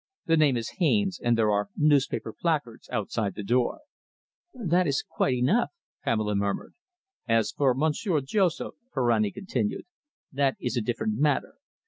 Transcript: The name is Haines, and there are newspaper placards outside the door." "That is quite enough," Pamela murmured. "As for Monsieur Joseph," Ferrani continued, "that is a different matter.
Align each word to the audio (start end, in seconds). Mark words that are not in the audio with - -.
The 0.25 0.35
name 0.35 0.57
is 0.57 0.77
Haines, 0.79 1.19
and 1.23 1.37
there 1.37 1.51
are 1.51 1.69
newspaper 1.77 2.33
placards 2.33 2.89
outside 2.89 3.35
the 3.35 3.43
door." 3.43 3.81
"That 4.51 4.87
is 4.87 5.05
quite 5.07 5.35
enough," 5.35 5.69
Pamela 6.03 6.33
murmured. 6.33 6.73
"As 7.27 7.51
for 7.51 7.75
Monsieur 7.75 8.19
Joseph," 8.21 8.73
Ferrani 8.91 9.29
continued, 9.29 9.85
"that 10.31 10.55
is 10.59 10.75
a 10.75 10.81
different 10.81 11.19
matter. 11.19 11.53